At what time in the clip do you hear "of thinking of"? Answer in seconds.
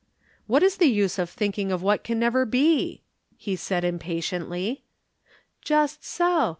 1.19-1.83